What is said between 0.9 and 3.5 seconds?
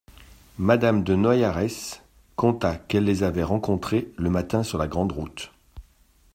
de Noares conta qu'elle les avait